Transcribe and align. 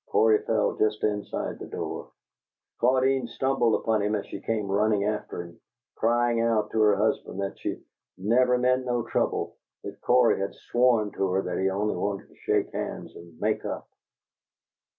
Cory 0.07 0.41
fell 0.45 0.77
just 0.77 1.03
inside 1.03 1.59
the 1.59 1.67
door. 1.67 2.09
Claudine 2.79 3.27
stumbled 3.27 3.75
upon 3.75 4.01
him 4.01 4.15
as 4.15 4.25
she 4.25 4.41
came 4.41 4.65
running 4.67 5.03
after 5.03 5.43
him, 5.43 5.59
crying 5.93 6.41
out 6.41 6.71
to 6.71 6.81
her 6.81 6.95
husband 6.95 7.39
that 7.39 7.59
she 7.59 7.79
'never 8.17 8.57
meant 8.57 8.83
no 8.87 9.03
trouble,' 9.03 9.57
that 9.83 10.01
Cory 10.01 10.39
had 10.39 10.55
sworn 10.55 11.11
to 11.11 11.27
her 11.29 11.43
that 11.43 11.59
he 11.59 11.69
only 11.69 11.95
wanted 11.95 12.29
to 12.29 12.35
shake 12.37 12.73
hands 12.73 13.15
and 13.15 13.39
'make 13.39 13.63
up.' 13.63 13.87